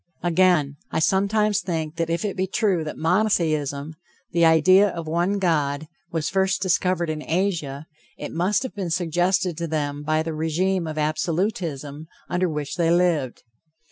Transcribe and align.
Again: 0.23 0.77
I 0.89 0.97
sometimes 0.97 1.59
think 1.61 1.97
that 1.97 2.09
if 2.09 2.25
it 2.25 2.35
be 2.35 2.47
true 2.47 2.83
that 2.85 2.97
monotheism, 2.97 3.93
the 4.31 4.43
idea 4.43 4.89
of 4.89 5.05
one 5.05 5.37
God, 5.37 5.87
was 6.11 6.27
first 6.27 6.59
discovered 6.59 7.07
in 7.11 7.21
Asia, 7.21 7.85
it 8.17 8.31
must 8.31 8.63
have 8.63 8.73
been 8.73 8.89
suggested 8.89 9.59
to 9.59 9.67
them 9.67 10.01
by 10.01 10.23
the 10.23 10.33
regime 10.33 10.87
of 10.87 10.97
Absolutism, 10.97 12.07
under 12.27 12.49
which 12.49 12.77
they 12.77 12.89
lived. 12.89 13.43